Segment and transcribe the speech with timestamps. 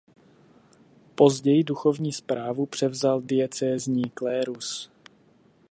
[1.15, 4.91] Později duchovní správu převzal diecézní klérus.